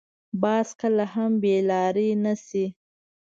باز 0.41 0.67
کله 0.81 1.05
هم 1.13 1.31
بې 1.41 1.55
لارې 1.69 2.09
نه 2.23 2.33
شي 2.45 2.65